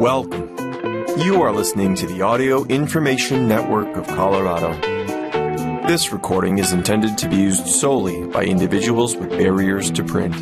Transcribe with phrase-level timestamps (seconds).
[0.00, 0.56] Welcome.
[1.18, 4.72] You are listening to the Audio Information Network of Colorado.
[5.86, 10.34] This recording is intended to be used solely by individuals with barriers to print.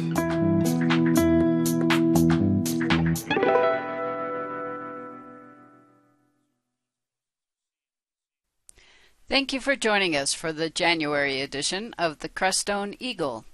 [9.28, 13.44] Thank you for joining us for the January edition of the Crestone Eagle.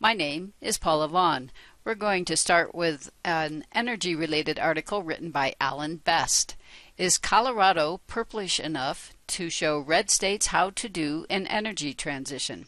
[0.00, 1.50] My name is Paula Vaughn.
[1.84, 6.54] We're going to start with an energy related article written by Allen Best.
[6.96, 12.66] Is Colorado purplish enough to show red states how to do an energy transition?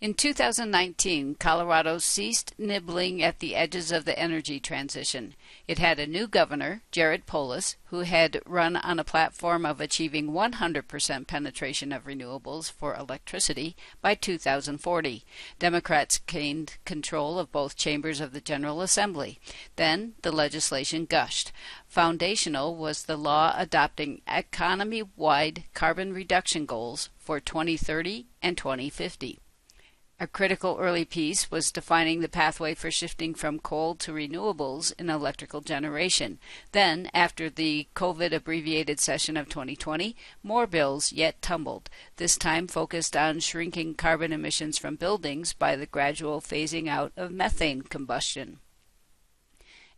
[0.00, 5.34] In 2019, Colorado ceased nibbling at the edges of the energy transition.
[5.66, 10.30] It had a new governor, Jared Polis, who had run on a platform of achieving
[10.30, 15.24] 100% penetration of renewables for electricity by 2040.
[15.58, 19.40] Democrats gained control of both chambers of the General Assembly.
[19.74, 21.50] Then the legislation gushed.
[21.88, 29.40] Foundational was the law adopting economy wide carbon reduction goals for 2030 and 2050.
[30.20, 35.08] A critical early piece was defining the pathway for shifting from coal to renewables in
[35.08, 36.40] electrical generation.
[36.72, 43.16] Then, after the COVID abbreviated session of 2020, more bills yet tumbled, this time focused
[43.16, 48.58] on shrinking carbon emissions from buildings by the gradual phasing out of methane combustion.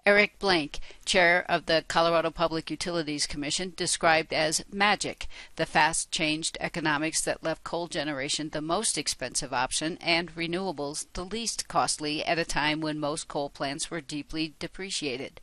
[0.06, 5.26] Eric Blank, chair of the Colorado Public Utilities Commission, described as magic
[5.56, 11.24] the fast changed economics that left coal generation the most expensive option and renewables the
[11.24, 15.40] least costly at a time when most coal plants were deeply depreciated.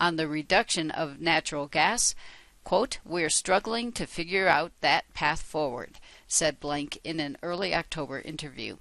[0.00, 2.14] On the reduction of natural gas,
[2.64, 8.20] quote, we're struggling to figure out that path forward, said Blank in an early October
[8.20, 8.76] interview.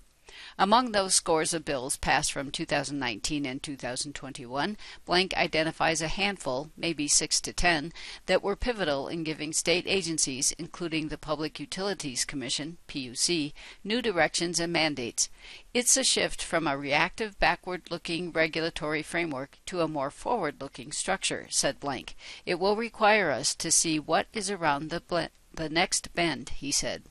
[0.58, 7.08] Among those scores of bills passed from 2019 and 2021, Blank identifies a handful, maybe
[7.08, 7.92] six to ten,
[8.26, 14.60] that were pivotal in giving state agencies, including the Public Utilities Commission, PUC, new directions
[14.60, 15.30] and mandates.
[15.73, 20.92] It's a shift from a reactive, backward looking regulatory framework to a more forward looking
[20.92, 22.16] structure, said Blank.
[22.45, 27.04] It will require us to see what is around the, the next bend, he said.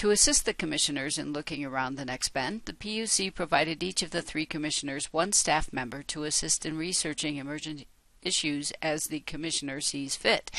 [0.00, 4.12] To assist the commissioners in looking around the next bend, the PUC provided each of
[4.12, 7.84] the three commissioners one staff member to assist in researching emergent
[8.22, 10.50] issues as the commissioner sees fit.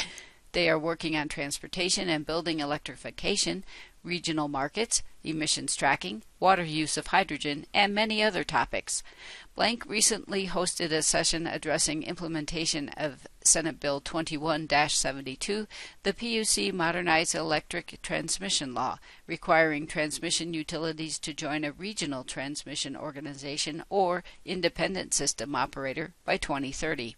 [0.51, 3.63] They are working on transportation and building electrification,
[4.03, 9.03] regional markets, emissions tracking, water use of hydrogen, and many other topics.
[9.56, 15.67] Blank recently hosted a session addressing implementation of Senate Bill 21 72,
[16.03, 18.97] the PUC Modernized Electric Transmission Law,
[19.28, 27.16] requiring transmission utilities to join a regional transmission organization or independent system operator by 2030.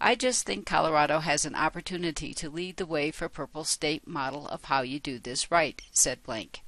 [0.00, 4.48] I just think Colorado has an opportunity to lead the way for Purple State model
[4.48, 6.62] of how you do this right, said Blank.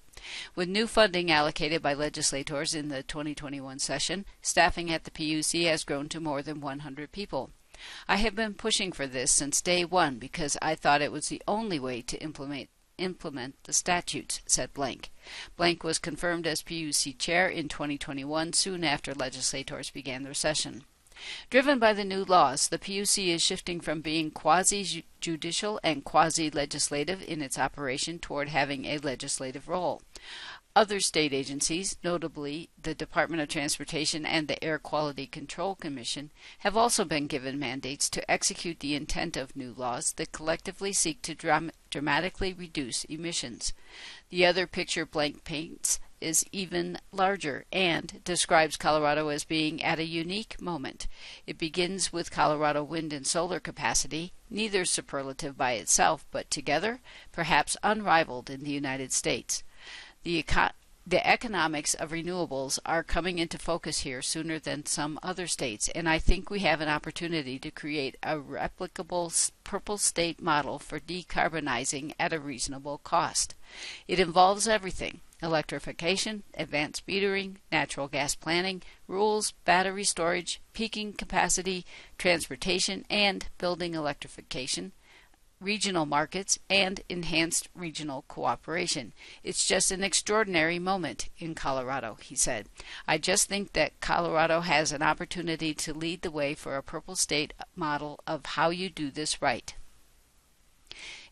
[0.54, 5.84] With new funding allocated by legislators in the 2021 session, staffing at the PUC has
[5.84, 7.50] grown to more than 100 people.
[8.08, 11.42] I have been pushing for this since day one because I thought it was the
[11.48, 15.10] only way to implement implement the statutes, said Blank.
[15.56, 20.84] Blank was confirmed as PUC chair in 2021 soon after legislators began their session.
[21.50, 26.50] Driven by the new laws, the PUC is shifting from being quasi judicial and quasi
[26.50, 30.02] legislative in its operation toward having a legislative role.
[30.76, 36.76] Other state agencies, notably the Department of Transportation and the Air Quality Control Commission, have
[36.76, 41.34] also been given mandates to execute the intent of new laws that collectively seek to
[41.36, 43.72] dram- dramatically reduce emissions.
[44.30, 50.06] The other picture Blank paints is even larger and describes Colorado as being at a
[50.06, 51.06] unique moment.
[51.46, 57.76] It begins with Colorado wind and solar capacity, neither superlative by itself, but together, perhaps
[57.82, 59.62] unrivaled in the United States.
[60.22, 60.42] The,
[61.06, 66.08] the economics of renewables are coming into focus here sooner than some other states, and
[66.08, 72.14] I think we have an opportunity to create a replicable purple state model for decarbonizing
[72.18, 73.54] at a reasonable cost.
[74.08, 81.84] It involves everything electrification, advanced metering, natural gas planning, rules, battery storage, peaking capacity,
[82.18, 84.92] transportation and building electrification,
[85.60, 89.12] regional markets, and enhanced regional cooperation.
[89.42, 92.68] It's just an extraordinary moment in Colorado, he said.
[93.08, 97.16] I just think that Colorado has an opportunity to lead the way for a purple
[97.16, 99.74] state model of how you do this right.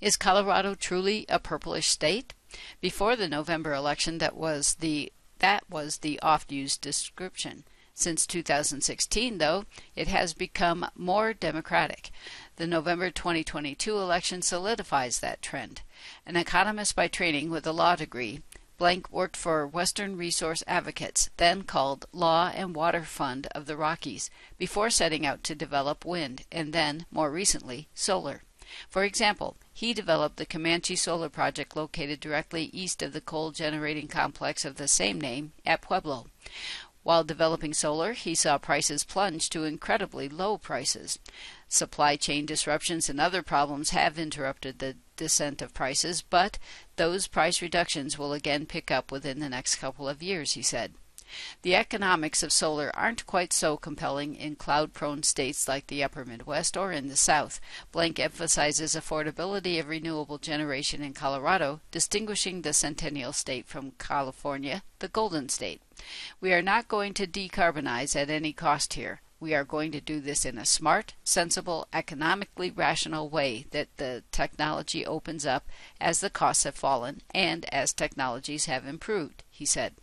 [0.00, 2.34] Is Colorado truly a purplish state?
[2.80, 7.64] Before the November election that was the that was the oft-used description.
[7.94, 12.10] Since 2016, though, it has become more democratic.
[12.56, 15.82] The November 2022 election solidifies that trend.
[16.24, 18.40] An economist by training with a law degree,
[18.78, 24.30] Blank worked for Western Resource Advocates, then called Land and Water Fund of the Rockies,
[24.58, 28.42] before setting out to develop wind and then, more recently, solar.
[28.88, 34.08] For example, he developed the Comanche Solar Project located directly east of the coal generating
[34.08, 36.26] complex of the same name at Pueblo.
[37.02, 41.18] While developing solar, he saw prices plunge to incredibly low prices.
[41.68, 46.58] Supply chain disruptions and other problems have interrupted the descent of prices, but
[46.96, 50.94] those price reductions will again pick up within the next couple of years, he said.
[51.62, 56.24] The economics of solar aren't quite so compelling in cloud prone states like the upper
[56.24, 57.60] Midwest or in the South.
[57.90, 65.08] Blank emphasizes affordability of renewable generation in Colorado, distinguishing the Centennial State from California, the
[65.08, 65.80] Golden State.
[66.40, 69.20] We are not going to decarbonize at any cost here.
[69.42, 74.22] We are going to do this in a smart, sensible, economically rational way that the
[74.30, 75.66] technology opens up
[76.00, 79.94] as the costs have fallen and as technologies have improved, he said.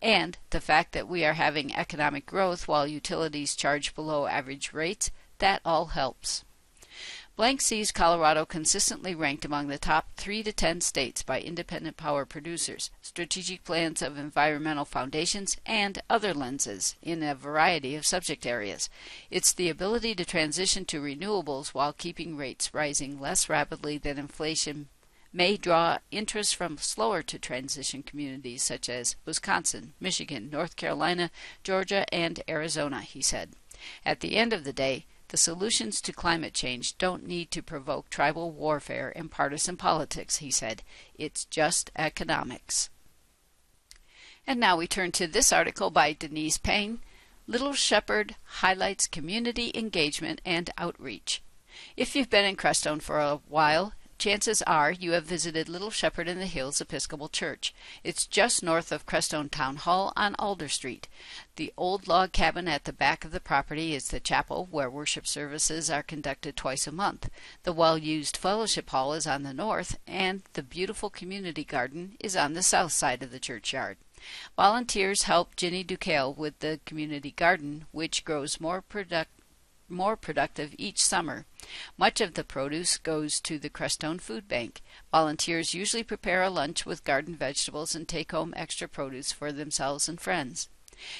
[0.00, 5.10] And the fact that we are having economic growth while utilities charge below average rates,
[5.40, 6.46] that all helps.
[7.36, 12.24] Blank sees Colorado consistently ranked among the top 3 to 10 states by independent power
[12.24, 18.88] producers, strategic plans of environmental foundations, and other lenses in a variety of subject areas.
[19.30, 24.88] It's the ability to transition to renewables while keeping rates rising less rapidly than inflation
[25.30, 31.30] may draw interest from slower to transition communities such as Wisconsin, Michigan, North Carolina,
[31.62, 33.50] Georgia, and Arizona, he said.
[34.06, 38.08] At the end of the day, the solutions to climate change don't need to provoke
[38.10, 40.82] tribal warfare and partisan politics, he said.
[41.14, 42.90] It's just economics.
[44.46, 47.00] And now we turn to this article by Denise Payne
[47.48, 51.42] Little Shepherd highlights community engagement and outreach.
[51.96, 56.26] If you've been in Crestone for a while, Chances are you have visited Little Shepherd
[56.26, 57.74] in the Hills Episcopal Church.
[58.02, 61.06] It's just north of Crestone Town Hall on Alder Street.
[61.56, 65.26] The old log cabin at the back of the property is the chapel where worship
[65.26, 67.28] services are conducted twice a month.
[67.64, 72.34] The well used fellowship hall is on the north, and the beautiful community garden is
[72.34, 73.98] on the south side of the churchyard.
[74.56, 79.30] Volunteers help Ginny Ducale with the community garden, which grows more product
[79.88, 81.46] more productive each summer.
[81.96, 84.82] Much of the produce goes to the Crestone Food Bank.
[85.12, 90.08] Volunteers usually prepare a lunch with garden vegetables and take home extra produce for themselves
[90.08, 90.68] and friends.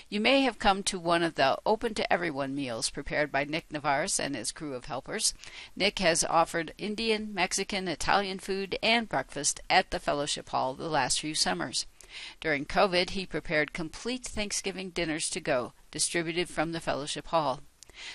[0.09, 3.71] You may have come to one of the open to everyone meals prepared by Nick
[3.71, 5.35] Navarres and his crew of helpers.
[5.77, 11.21] Nick has offered Indian, Mexican, Italian food and breakfast at the Fellowship Hall the last
[11.21, 11.85] few summers.
[12.41, 17.61] During COVID, he prepared complete Thanksgiving dinners to go, distributed from the Fellowship Hall.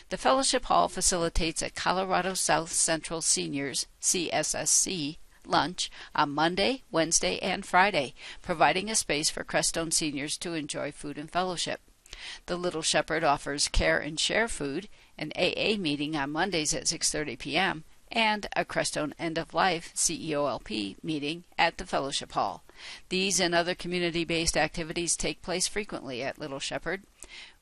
[0.09, 7.65] The Fellowship Hall facilitates a Colorado South Central Seniors CSSC lunch on Monday, Wednesday, and
[7.65, 11.81] Friday, providing a space for Crestone seniors to enjoy food and fellowship.
[12.45, 14.87] The Little Shepherd offers care and share food,
[15.17, 20.97] an AA meeting on Mondays at 6:30 p.m., and a Crestone End of Life CEOLP
[21.01, 22.63] meeting at the Fellowship Hall.
[23.09, 27.03] These and other community-based activities take place frequently at Little Shepherd.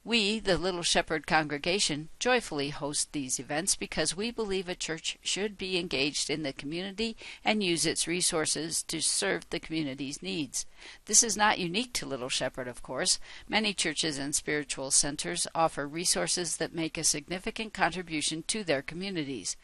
[0.06, 5.58] We, the Little Shepherd congregation, joyfully host these events because we believe a church should
[5.58, 10.66] be engaged in the community and use its resources to serve the community's needs.
[11.06, 13.20] This is not unique to Little Shepherd, of course.
[13.50, 19.58] Many churches and spiritual centers offer resources that make a significant contribution to their communities.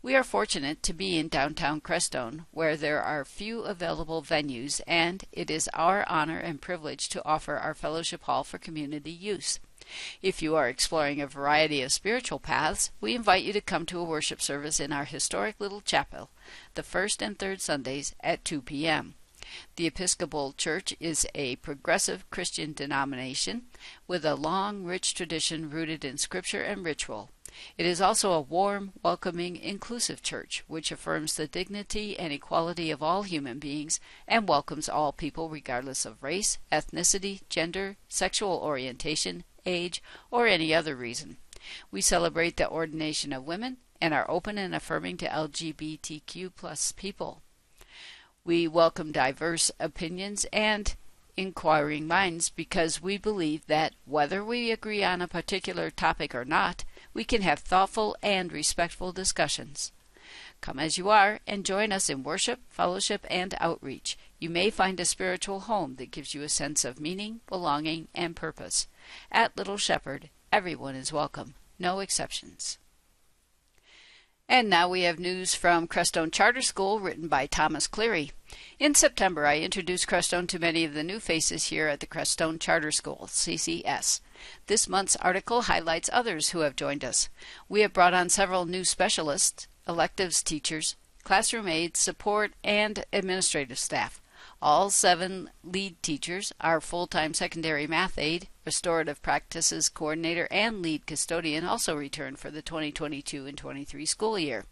[0.00, 5.22] We are fortunate to be in downtown Crestone, where there are few available venues, and
[5.32, 9.60] it is our honor and privilege to offer our fellowship hall for community use.
[10.22, 13.98] If you are exploring a variety of spiritual paths, we invite you to come to
[13.98, 16.30] a worship service in our historic little chapel,
[16.74, 19.14] the first and third Sundays at 2 p.m.
[19.76, 23.66] The Episcopal Church is a progressive Christian denomination
[24.06, 27.30] with a long, rich tradition rooted in scripture and ritual.
[27.76, 33.02] It is also a warm, welcoming, inclusive church which affirms the dignity and equality of
[33.02, 40.02] all human beings and welcomes all people regardless of race, ethnicity, gender, sexual orientation, age,
[40.30, 41.36] or any other reason.
[41.90, 47.42] We celebrate the ordination of women and are open and affirming to LGBTQ plus people.
[48.44, 50.94] We welcome diverse opinions and
[51.36, 56.84] inquiring minds because we believe that whether we agree on a particular topic or not,
[57.14, 59.92] we can have thoughtful and respectful discussions.
[60.60, 64.16] Come as you are and join us in worship, fellowship, and outreach.
[64.38, 68.34] You may find a spiritual home that gives you a sense of meaning, belonging, and
[68.34, 68.86] purpose.
[69.30, 72.78] At Little Shepherd, everyone is welcome, no exceptions.
[74.48, 78.32] And now we have news from Crestone Charter School written by Thomas Cleary.
[78.78, 82.58] In September, I introduced Crestone to many of the new faces here at the Crestone
[82.58, 84.20] Charter School, CCS.
[84.66, 87.28] This month's article highlights others who have joined us.
[87.68, 94.21] We have brought on several new specialists, electives teachers, classroom aides, support, and administrative staff.
[94.64, 101.64] All seven lead teachers, our full-time secondary math aide, restorative practices coordinator, and lead custodian
[101.64, 104.64] also return for the 2022 and 23 school year.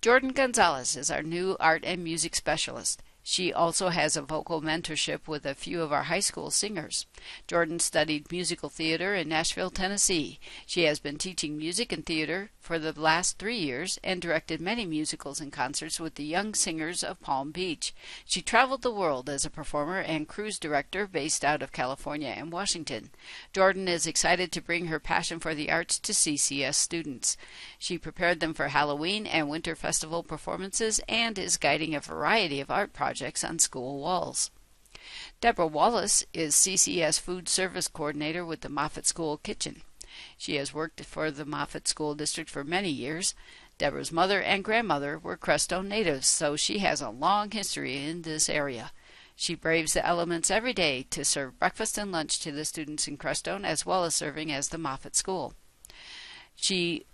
[0.00, 3.02] Jordan Gonzalez is our new art and music specialist.
[3.22, 7.06] She also has a vocal mentorship with a few of our high school singers.
[7.46, 10.40] Jordan studied musical theater in Nashville, Tennessee.
[10.64, 14.86] She has been teaching music and theater for the last three years and directed many
[14.86, 17.94] musicals and concerts with the young singers of Palm Beach.
[18.24, 22.50] She traveled the world as a performer and cruise director based out of California and
[22.50, 23.10] Washington.
[23.52, 27.36] Jordan is excited to bring her passion for the arts to CCS students.
[27.78, 32.70] She prepared them for Halloween and Winter Festival performances and is guiding a variety of
[32.70, 34.52] art projects projects on school walls.
[35.40, 39.82] Deborah Wallace is CCS Food Service Coordinator with the Moffat School Kitchen.
[40.38, 43.34] She has worked for the Moffat School District for many years.
[43.78, 48.48] Deborah's mother and grandmother were Crestone natives, so she has a long history in this
[48.48, 48.92] area.
[49.34, 53.16] She braves the elements every day to serve breakfast and lunch to the students in
[53.16, 55.54] Crestone as well as serving as the Moffat School.
[56.54, 57.06] She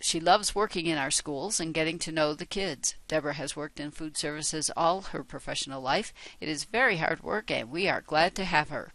[0.00, 2.94] she loves working in our schools and getting to know the kids.
[3.08, 6.12] Deborah has worked in food services all her professional life.
[6.40, 8.92] It is very hard work, and we are glad to have her.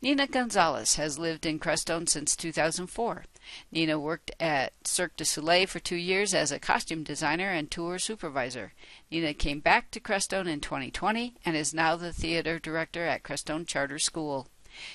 [0.00, 3.24] Nina Gonzalez has lived in Crestone since 2004.
[3.70, 7.98] Nina worked at Cirque du Soleil for two years as a costume designer and tour
[7.98, 8.72] supervisor.
[9.10, 13.66] Nina came back to Crestone in 2020 and is now the theater director at Crestone
[13.66, 14.48] Charter School.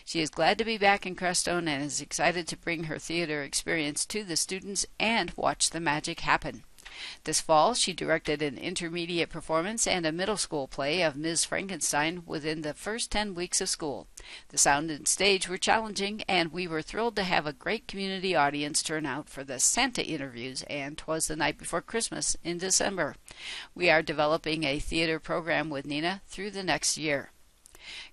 [0.05, 3.43] She is glad to be back in Crestone and is excited to bring her theater
[3.43, 6.63] experience to the students and watch the magic happen.
[7.23, 11.43] This fall, she directed an intermediate performance and a middle school play of Ms.
[11.45, 14.07] Frankenstein within the first 10 weeks of school.
[14.49, 18.35] The sound and stage were challenging, and we were thrilled to have a great community
[18.35, 23.15] audience turn out for the Santa interviews, and 'twas the night before Christmas in December.
[23.73, 27.31] We are developing a theater program with Nina through the next year.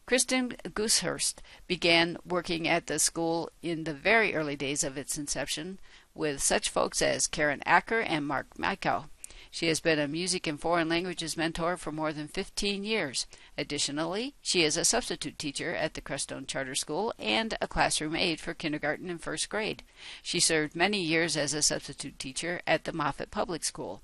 [0.07, 5.79] Kristen Goosehurst began working at the school in the very early days of its inception
[6.15, 9.07] with such folks as Karen Acker and Mark Michael.
[9.53, 13.27] She has been a music and foreign languages mentor for more than 15 years.
[13.59, 18.41] Additionally, she is a substitute teacher at the Crestone Charter School and a classroom aide
[18.41, 19.83] for kindergarten and first grade.
[20.23, 24.03] She served many years as a substitute teacher at the Moffat Public School.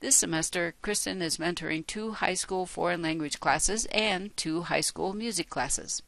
[0.00, 5.14] This semester, Kristen is mentoring two high school foreign language classes and two high school
[5.14, 6.02] music classes.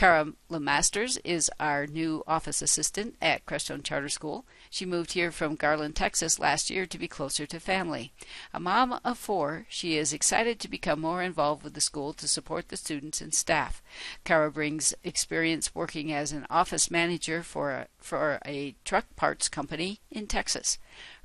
[0.00, 4.46] Cara LeMasters is our new office assistant at Crestone Charter School.
[4.70, 8.12] She moved here from Garland, Texas last year to be closer to family.
[8.54, 12.26] A mom of four, she is excited to become more involved with the school to
[12.26, 13.82] support the students and staff.
[14.24, 20.00] Cara brings experience working as an office manager for a, for a truck parts company
[20.10, 20.78] in Texas.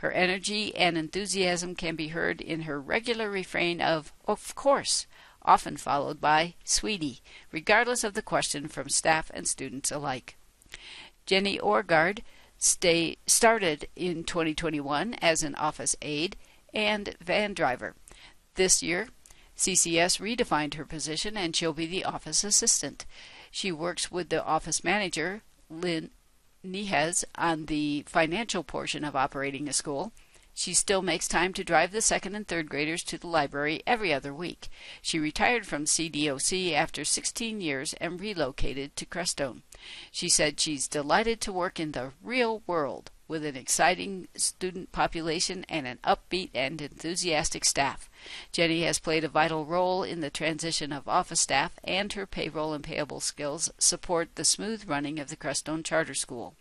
[0.06, 5.08] Her energy and enthusiasm can be heard in her regular refrain of, Of course
[5.42, 10.38] often followed by Sweetie, regardless of the question from staff and students alike.
[11.26, 12.22] Jenny Orgard
[12.60, 16.36] stay, started in 2021 as an office aide
[16.72, 17.96] and van driver.
[18.54, 19.08] This year,
[19.58, 23.08] CCS redefined her position and she'll be the office assistant.
[23.50, 26.12] She works with the office manager, Lynn
[26.66, 30.12] Nihez, on the financial portion of operating a school
[30.58, 34.14] she still makes time to drive the second and third graders to the library every
[34.14, 34.70] other week.
[35.02, 39.64] She retired from CDOC after 16 years and relocated to Crestone.
[40.12, 45.66] She said she's delighted to work in the real world with an exciting student population
[45.68, 48.10] and an upbeat and enthusiastic staff.
[48.54, 52.74] Jenny has played a vital role in the transition of office staff, and her payroll
[52.74, 56.56] and payable skills support the smooth running of the Crestone Charter School.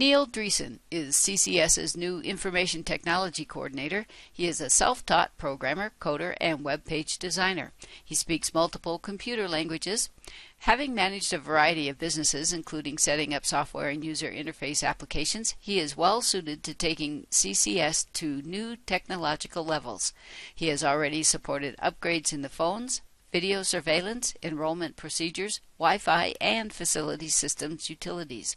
[0.00, 4.06] Neil Dreesen is CCS's new Information Technology Coordinator.
[4.32, 7.72] He is a self-taught programmer, coder, and web page designer.
[8.02, 10.08] He speaks multiple computer languages.
[10.60, 15.78] Having managed a variety of businesses, including setting up software and user interface applications, he
[15.78, 20.14] is well suited to taking CCS to new technological levels.
[20.54, 23.02] He has already supported upgrades in the phones,
[23.32, 28.56] video surveillance, enrollment procedures, Wi-Fi, and facility systems utilities.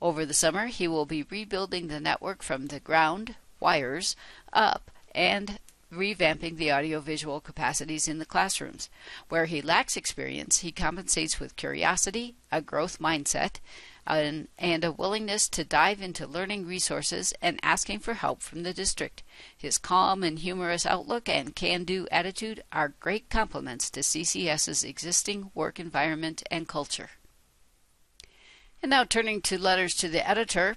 [0.00, 4.14] Over the summer, he will be rebuilding the network from the ground, wires,
[4.52, 5.58] up, and
[5.92, 8.90] revamping the audiovisual capacities in the classrooms.
[9.28, 13.56] Where he lacks experience, he compensates with curiosity, a growth mindset,
[14.06, 14.48] and,
[14.84, 19.22] a willingness to dive into learning resources and asking for help from the district.
[19.56, 25.50] His calm and humorous outlook and can do attitude are great complements to CCS's existing
[25.54, 27.10] work environment and culture.
[28.80, 30.76] And now turning to letters to the editor.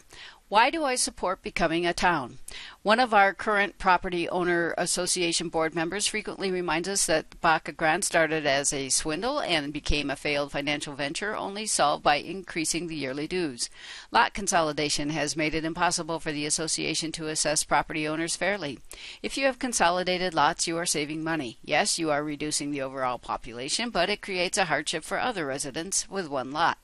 [0.49, 2.39] Why do I support becoming a town?
[2.81, 8.03] One of our current Property Owner Association board members frequently reminds us that Baca Grande
[8.03, 12.97] started as a swindle and became a failed financial venture only solved by increasing the
[12.97, 13.69] yearly dues.
[14.11, 18.79] Lot consolidation has made it impossible for the association to assess property owners fairly.
[19.23, 21.59] If you have consolidated lots, you are saving money.
[21.63, 26.09] Yes, you are reducing the overall population, but it creates a hardship for other residents
[26.09, 26.77] with one lot.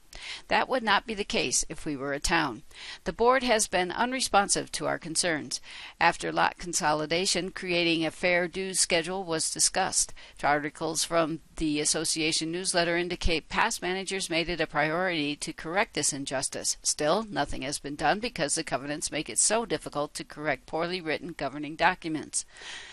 [0.48, 2.64] That would not be the case if we were a town.
[3.04, 5.62] The board has been unresponsive to our concerns.
[6.00, 10.14] After lot consolidation, creating a fair dues schedule was discussed.
[10.44, 16.14] Articles from the association newsletter indicate past managers made it a priority to correct this
[16.14, 16.78] injustice.
[16.82, 21.02] Still, nothing has been done because the covenants make it so difficult to correct poorly
[21.02, 22.46] written governing documents.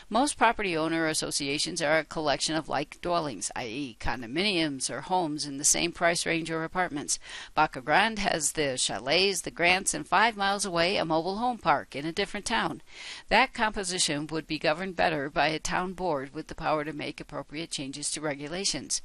[0.09, 5.59] Most property owner associations are a collection of like dwellings, i.e., condominiums or homes in
[5.59, 7.13] the same price range or apartments.
[7.54, 11.94] Baca Grande has the chalets, the grants, and five miles away a mobile home park
[11.94, 12.83] in a different town.
[13.28, 17.21] That composition would be governed better by a town board with the power to make
[17.21, 19.02] appropriate changes to regulations.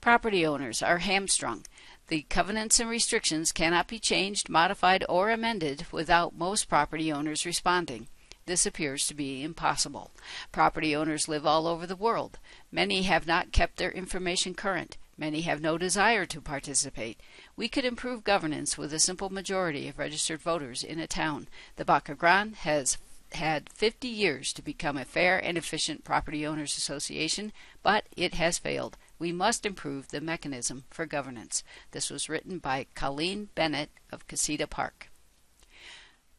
[0.00, 1.64] Property owners are hamstrung.
[2.08, 8.08] The covenants and restrictions cannot be changed, modified, or amended without most property owners responding.
[8.46, 10.10] This appears to be impossible.
[10.50, 12.40] Property owners live all over the world.
[12.72, 14.96] Many have not kept their information current.
[15.20, 17.20] Many have no desire to participate.
[17.54, 21.46] We could improve governance with a simple majority of registered voters in a town.
[21.76, 22.96] The Baca Grande has
[23.32, 28.58] had 50 years to become a fair and efficient property owners association, but it has
[28.58, 28.96] failed.
[29.18, 31.62] We must improve the mechanism for governance.
[31.90, 35.10] This was written by Colleen Bennett of Casita Park.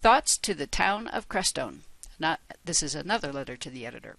[0.01, 1.81] Thoughts to the town of Crestone.
[2.21, 4.15] Not, this is another letter to the editor.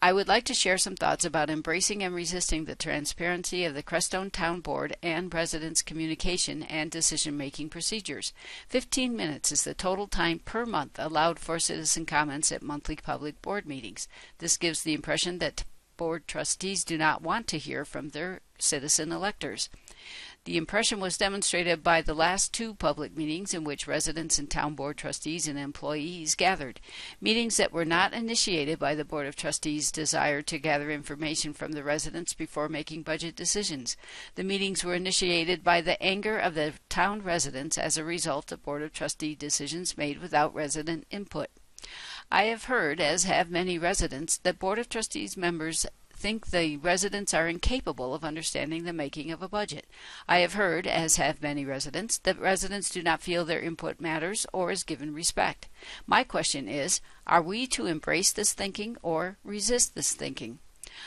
[0.00, 3.82] I would like to share some thoughts about embracing and resisting the transparency of the
[3.82, 8.32] Crestone Town Board and residents' communication and decision making procedures.
[8.70, 13.42] Fifteen minutes is the total time per month allowed for citizen comments at monthly public
[13.42, 14.08] board meetings.
[14.38, 15.64] This gives the impression that
[15.98, 19.68] board trustees do not want to hear from their citizen electors.
[20.44, 24.74] The impression was demonstrated by the last two public meetings in which residents and town
[24.74, 26.80] board trustees and employees gathered,
[27.20, 31.70] meetings that were not initiated by the Board of Trustees' desire to gather information from
[31.70, 33.96] the residents before making budget decisions.
[34.34, 38.64] The meetings were initiated by the anger of the town residents as a result of
[38.64, 41.50] Board of Trustee decisions made without resident input.
[42.32, 45.86] I have heard, as have many residents, that Board of Trustees members
[46.22, 49.88] think the residents are incapable of understanding the making of a budget.
[50.28, 54.46] I have heard, as have many residents, that residents do not feel their input matters
[54.52, 55.68] or is given respect.
[56.06, 60.60] My question is, are we to embrace this thinking or resist this thinking?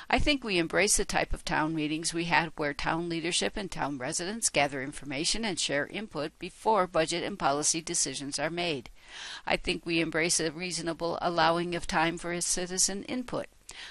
[0.10, 3.72] I think we embrace the type of town meetings we had where town leadership and
[3.72, 8.90] town residents gather information and share input before budget and policy decisions are made.
[9.46, 13.48] I think we embrace a reasonable allowing of time for citizen input.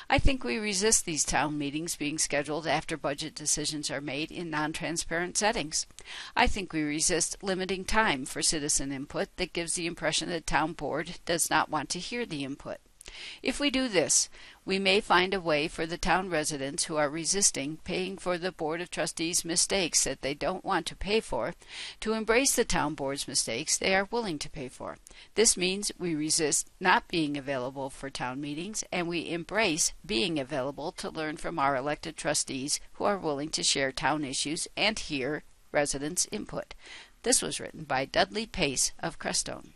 [0.09, 4.49] I think we resist these town meetings being scheduled after budget decisions are made in
[4.49, 5.87] non transparent settings.
[6.35, 10.73] I think we resist limiting time for citizen input that gives the impression that town
[10.73, 12.79] board does not want to hear the input.
[13.42, 14.30] If we do this,
[14.64, 18.50] we may find a way for the town residents who are resisting paying for the
[18.50, 21.54] Board of Trustees mistakes that they don't want to pay for
[22.00, 24.96] to embrace the town board's mistakes they are willing to pay for.
[25.34, 30.92] This means we resist not being available for town meetings and we embrace being available
[30.92, 35.42] to learn from our elected trustees who are willing to share town issues and hear
[35.72, 36.74] residents' input.
[37.22, 39.74] This was written by Dudley Pace of Crestone.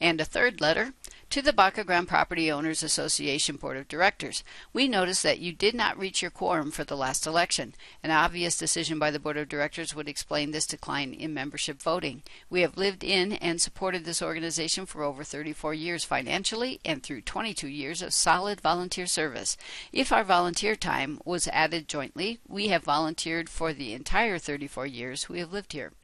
[0.00, 0.92] And a third letter
[1.34, 4.44] to the Baca Grande Property Owners Association Board of Directors.
[4.72, 7.74] We notice that you did not reach your quorum for the last election.
[8.04, 12.22] An obvious decision by the Board of Directors would explain this decline in membership voting.
[12.48, 17.22] We have lived in and supported this organization for over 34 years financially and through
[17.22, 19.56] 22 years of solid volunteer service.
[19.92, 25.28] If our volunteer time was added jointly, we have volunteered for the entire 34 years
[25.28, 25.94] we have lived here.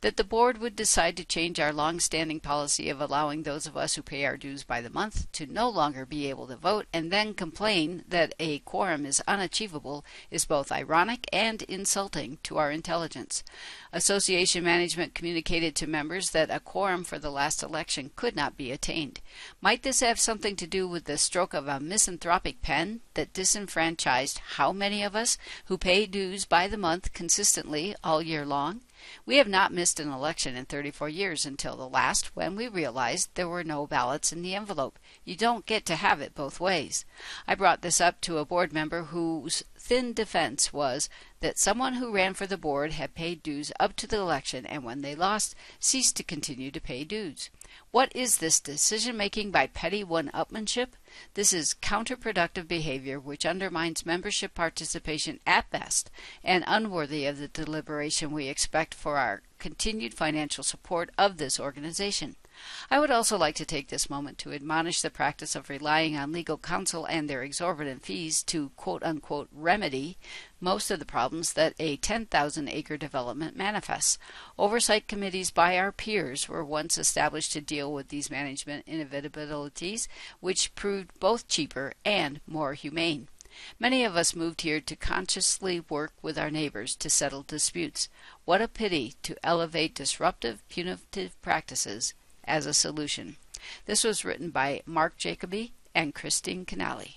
[0.00, 3.76] That the board would decide to change our long standing policy of allowing those of
[3.76, 6.86] us who pay our dues by the month to no longer be able to vote
[6.92, 12.70] and then complain that a quorum is unachievable is both ironic and insulting to our
[12.70, 13.42] intelligence.
[13.92, 18.70] Association management communicated to members that a quorum for the last election could not be
[18.70, 19.20] attained.
[19.60, 24.40] Might this have something to do with the stroke of a misanthropic pen that disenfranchised
[24.56, 28.82] how many of us who pay dues by the month consistently all year long?
[29.24, 33.30] We have not missed an election in 34 years until the last when we realized
[33.34, 34.98] there were no ballots in the envelope.
[35.24, 37.04] You don't get to have it both ways.
[37.46, 41.08] I brought this up to a board member whose thin defense was
[41.40, 44.84] that someone who ran for the board had paid dues up to the election and
[44.84, 47.50] when they lost ceased to continue to pay dues.
[47.90, 50.88] What is this decision making by petty one upmanship?
[51.34, 56.10] This is counterproductive behavior which undermines membership participation at best
[56.42, 62.36] and unworthy of the deliberation we expect for our continued financial support of this organization.
[62.90, 66.32] I would also like to take this moment to admonish the practice of relying on
[66.32, 70.18] legal counsel and their exorbitant fees to quote unquote remedy
[70.60, 74.18] most of the problems that a 10,000 acre development manifests.
[74.58, 80.08] Oversight committees by our peers were once established to deal with these management inevitabilities,
[80.40, 83.28] which proved both cheaper and more humane.
[83.78, 88.08] Many of us moved here to consciously work with our neighbors to settle disputes.
[88.44, 93.36] What a pity to elevate disruptive, punitive practices as a solution.
[93.86, 97.16] This was written by Mark Jacoby and Christine Canali.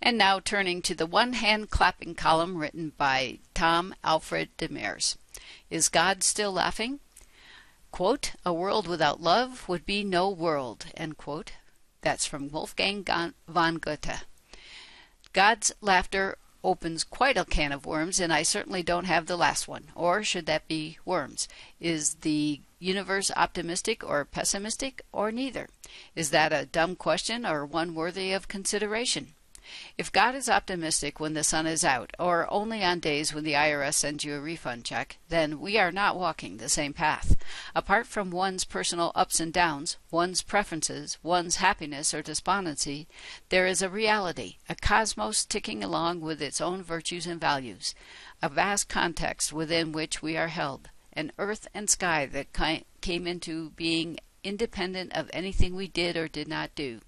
[0.00, 5.16] And now turning to the one hand clapping column written by Tom Alfred Demers.
[5.70, 7.00] Is God still laughing?
[7.90, 10.86] Quote, a world without love would be no world,
[11.18, 11.52] quote.
[12.02, 13.04] That's from Wolfgang
[13.48, 14.24] von Goethe.
[15.32, 19.66] God's laughter opens quite a can of worms, and I certainly don't have the last
[19.66, 19.84] one.
[19.94, 21.48] Or should that be worms?
[21.80, 25.68] Is the universe optimistic or pessimistic, or neither?
[26.14, 29.34] Is that a dumb question or one worthy of consideration?
[29.96, 33.52] If God is optimistic when the sun is out, or only on days when the
[33.52, 37.36] IRS sends you a refund check, then we are not walking the same path.
[37.74, 43.06] Apart from one's personal ups and downs, one's preferences, one's happiness or despondency,
[43.48, 47.94] there is a reality, a cosmos ticking along with its own virtues and values,
[48.42, 52.52] a vast context within which we are held an earth and sky that
[53.00, 57.00] came into being independent of anything we did or did not do.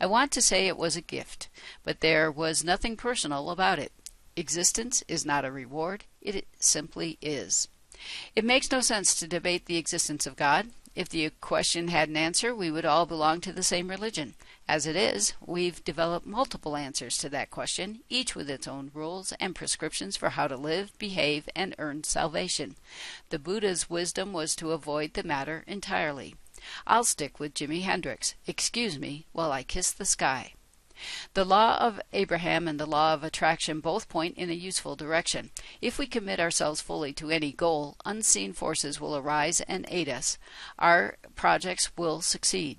[0.00, 1.48] I want to say it was a gift,
[1.82, 3.92] but there was nothing personal about it.
[4.36, 7.68] Existence is not a reward, it simply is.
[8.34, 10.68] It makes no sense to debate the existence of God.
[10.94, 14.34] If the question had an answer, we would all belong to the same religion.
[14.68, 19.32] As it is, we've developed multiple answers to that question, each with its own rules
[19.40, 22.76] and prescriptions for how to live, behave, and earn salvation.
[23.30, 26.34] The Buddha's wisdom was to avoid the matter entirely.
[26.86, 28.34] I'll stick with Jimi Hendrix.
[28.46, 30.54] Excuse me while I kiss the sky.
[31.34, 35.50] The law of Abraham and the law of attraction both point in a useful direction.
[35.82, 40.38] If we commit ourselves fully to any goal, unseen forces will arise and aid us.
[40.78, 42.78] Our projects will succeed.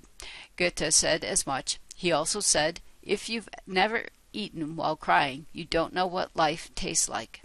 [0.56, 1.78] Goethe said as much.
[1.94, 7.08] He also said, If you've never eaten while crying, you don't know what life tastes
[7.08, 7.42] like.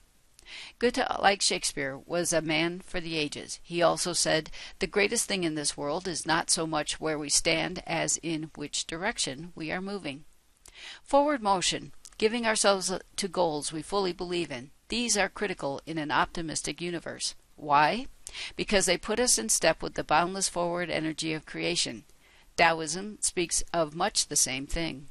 [0.80, 3.60] Goethe, like Shakespeare, was a man for the ages.
[3.64, 7.30] He also said, The greatest thing in this world is not so much where we
[7.30, 10.26] stand as in which direction we are moving.
[11.04, 16.12] Forward motion, giving ourselves to goals we fully believe in, these are critical in an
[16.12, 17.34] optimistic universe.
[17.56, 18.08] Why?
[18.56, 22.04] Because they put us in step with the boundless forward energy of creation.
[22.58, 25.08] Taoism speaks of much the same thing.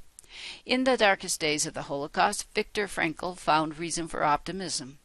[0.64, 4.99] In the darkest days of the Holocaust, Viktor Frankl found reason for optimism.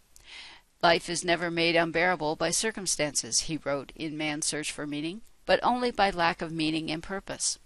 [0.86, 5.60] Life is never made unbearable by circumstances, he wrote in Man's Search for Meaning, but
[5.64, 7.58] only by lack of meaning and purpose.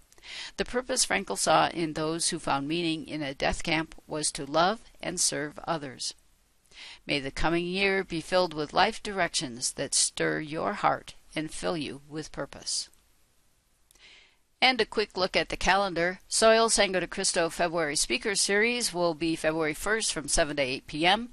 [0.56, 4.46] The purpose Frankl saw in those who found meaning in a death camp was to
[4.46, 6.14] love and serve others.
[7.06, 11.76] May the coming year be filled with life directions that stir your heart and fill
[11.76, 12.88] you with purpose.
[14.62, 16.20] And a quick look at the calendar.
[16.26, 20.86] Soil Sangre de Cristo February Speaker Series will be February 1st from 7 to 8
[20.86, 21.28] p.m.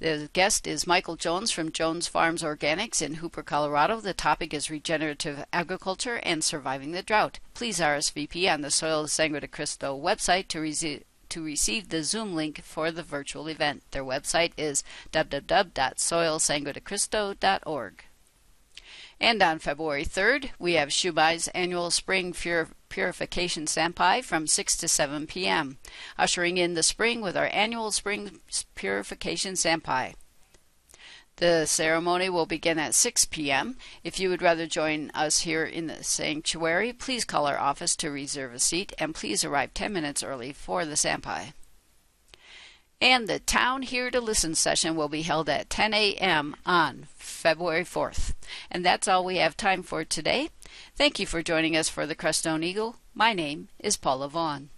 [0.00, 4.00] The guest is Michael Jones from Jones Farms Organics in Hooper, Colorado.
[4.00, 7.38] The topic is regenerative agriculture and surviving the drought.
[7.54, 12.34] Please RSVP on the Soil Sangre de Cristo website to receive to receive the Zoom
[12.34, 13.82] link for the virtual event.
[13.92, 18.04] Their website is www.soilsangodecristo.org.
[19.20, 24.88] And on February 3rd, we have Shumei's annual spring pur- purification sanpai from 6 to
[24.88, 25.78] 7 p.m.,
[26.18, 28.40] ushering in the spring with our annual spring
[28.74, 30.14] purification sanpai.
[31.36, 33.76] The ceremony will begin at 6 p.m.
[34.04, 38.10] If you would rather join us here in the sanctuary, please call our office to
[38.10, 41.52] reserve a seat and please arrive 10 minutes early for the sanpai.
[43.04, 46.56] And the Town Here to Listen session will be held at 10 a.m.
[46.64, 48.32] on February 4th.
[48.70, 50.48] And that's all we have time for today.
[50.96, 52.96] Thank you for joining us for the Crestone Eagle.
[53.12, 54.70] My name is Paula Vaughn.